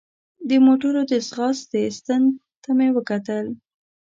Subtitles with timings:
[0.49, 2.21] د موټر د ځغاستې ستن
[2.63, 3.45] ته مې وکتل.